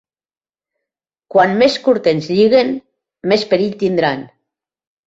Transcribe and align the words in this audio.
Quan 1.35 1.53
més 1.61 1.77
curt 1.89 2.11
ens 2.15 2.33
lliguen 2.35 2.75
més 3.35 3.47
perill 3.55 3.79
tindran. 3.87 4.27